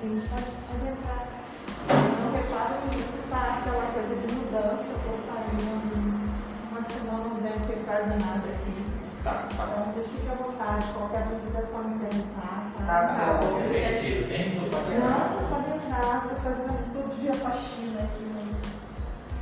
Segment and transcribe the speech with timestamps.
[0.00, 1.26] Sim, pode, pode entrar.
[1.88, 6.28] Não reparo que tá aquela coisa de mudança, tô saindo.
[6.70, 8.86] Uma semana não deve ter quase nada aqui.
[9.24, 9.64] Tá, tá.
[9.68, 12.70] Então vocês fiquem à vontade, qualquer dúvida é só me interessar.
[12.78, 13.46] Tá Tá bom.
[13.58, 18.22] Você tem que ir dentro pra Não, pode entrar, tô fazendo todo dia faxina aqui.
[18.24, 18.54] né?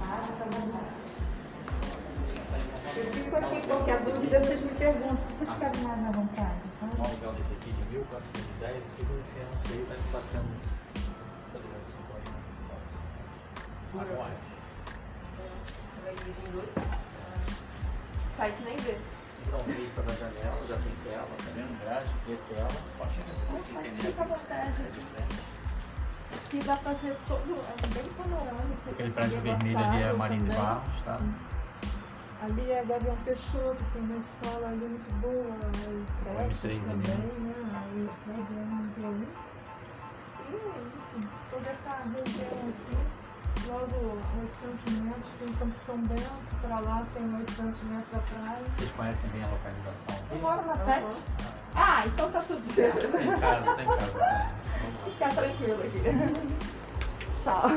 [0.00, 0.96] Tá, fica à vontade.
[2.96, 5.18] Eu fico aqui, qualquer dúvida vocês me perguntam.
[5.28, 6.87] Vocês ficarem mais à vontade, tá?
[6.87, 10.69] Um alugão desse aqui de 1410, o segundo financeiro está de 4 anos.
[11.53, 11.84] Tá ligado?
[11.84, 12.31] 50
[12.69, 14.12] Nossa.
[14.12, 14.37] Agora.
[16.04, 16.69] Vai dividir em dois.
[18.36, 18.98] Sai que nem vê.
[19.47, 21.81] Então, vista da janela, já tem tela, tá vendo?
[21.84, 22.69] Grade, e tela.
[22.98, 24.41] Pode chegar aqui, assim, Mas tem fica à neve.
[24.41, 24.82] vontade.
[24.82, 25.42] É de frente.
[26.34, 28.91] Aqui dá pra ver todo, é bem panorâmico.
[28.91, 30.48] Aquele prédio Tem vermelho ali é Marins e.
[30.48, 31.20] Barros, tá?
[32.42, 35.56] Ali é Gavião Peixoto, tem uma escola ali muito boa,
[35.88, 37.54] e creches M3 ali, também, né?
[37.74, 39.28] Aí o prédio é muito ali.
[40.48, 42.97] E, enfim, toda essa região aqui,
[43.66, 43.97] logo
[44.62, 46.30] 800 metros, tem Campo São Bento,
[46.60, 48.62] para lá tem 800 metros atrás.
[48.74, 50.42] Vocês conhecem bem a localização Eu aqui?
[50.42, 51.22] moro na 7.
[51.74, 53.08] Ah, então tá tudo certo.
[53.12, 54.18] Tá em casa, tá em casa.
[54.18, 54.50] né?
[55.04, 56.00] Fica tranquilo aqui.
[57.42, 57.70] Tchau.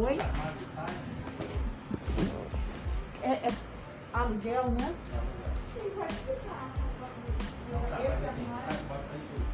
[0.00, 0.18] Oi?
[3.22, 3.50] É, é
[4.14, 4.94] aluguel, né?
[5.74, 6.72] Sim, pode ficar.
[7.70, 9.44] Não, tá, mas assim, sai, pode sair tudo.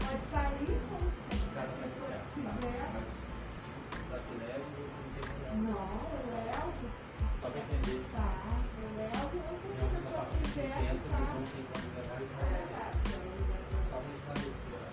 [0.00, 1.08] Pode sair como
[1.52, 2.08] certo, você
[2.40, 3.00] não tem problema.
[5.68, 5.84] Não,
[6.16, 6.72] eu levo.
[7.42, 8.00] Só pra entender.
[8.14, 8.28] Tá,
[8.82, 9.36] eu levo.
[9.36, 12.18] Em Ou alguma se a pessoa parte de quiser, 500, eles não têm como levar
[12.20, 13.28] e não
[13.90, 14.89] Só pra esclarecer.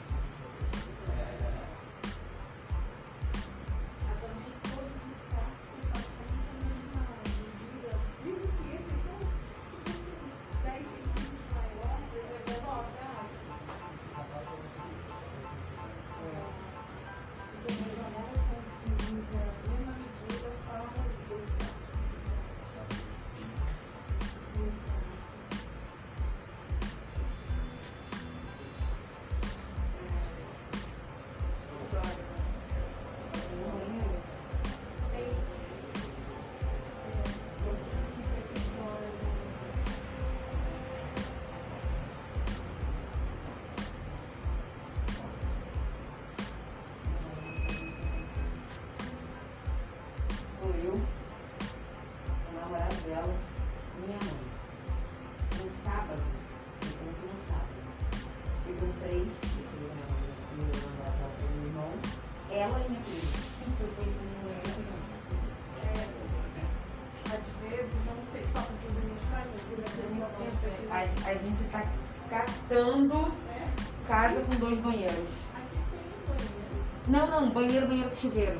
[73.45, 73.73] Né?
[74.07, 75.27] casa com dois banheiros.
[77.07, 78.59] Não, não, banheiro, banheiro com chuveiro.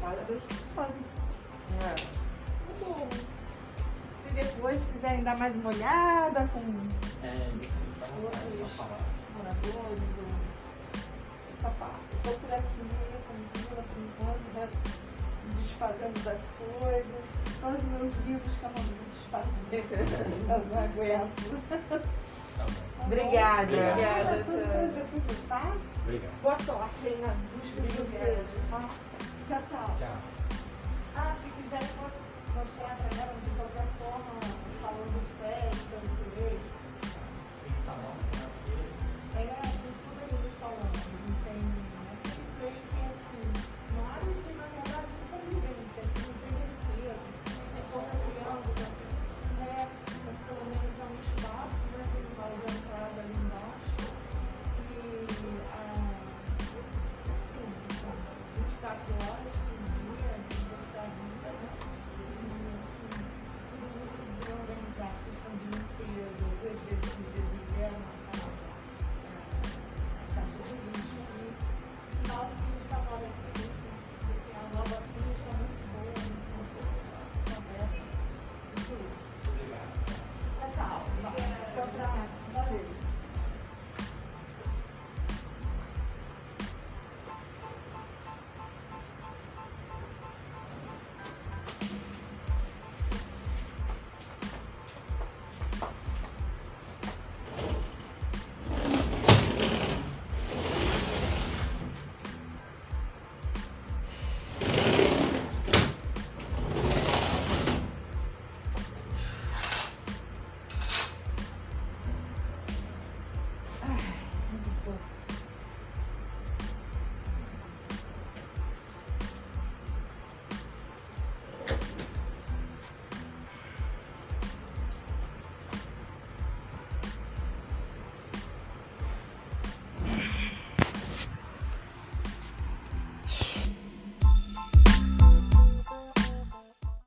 [0.00, 0.42] Sala é dois
[0.74, 1.02] fazem.
[1.78, 1.94] Tá
[2.80, 3.08] bom.
[4.22, 6.60] Se depois quiserem dar mais uma olhada com
[7.22, 7.38] É,
[8.00, 9.56] tá moradores
[11.58, 12.00] essa parte.
[12.16, 12.64] Estou por aqui,
[13.52, 14.68] tranquila, por enquanto, né?
[15.58, 16.40] desfazendo das
[16.80, 17.24] coisas.
[17.60, 19.84] Só os meus livros que eu não vou desfazer.
[20.48, 22.25] eu não aguento.
[22.56, 23.04] Tá bom.
[23.04, 23.62] Obrigada.
[23.62, 24.44] Obrigada?
[26.02, 26.42] Obrigado.
[26.42, 28.46] Boa sorte aí na busca de vocês.
[28.70, 28.88] Tá?
[29.48, 29.96] Tchau, tchau.
[29.98, 30.16] Tchau.
[31.16, 32.10] Ah, se quiser mo-
[32.54, 36.76] mostrar pra ela de qualquer forma o salão de festa, o direito.
[37.62, 38.44] Tem salão, né?
[39.36, 39.42] É,